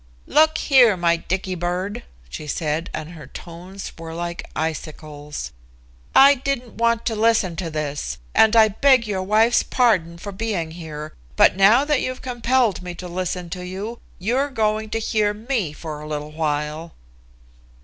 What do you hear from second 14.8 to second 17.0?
to hear me for a little while."